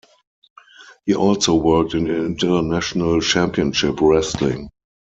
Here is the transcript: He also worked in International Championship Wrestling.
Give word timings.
He 1.05 1.13
also 1.13 1.53
worked 1.53 1.93
in 1.93 2.07
International 2.07 3.21
Championship 3.21 4.01
Wrestling. 4.01 4.71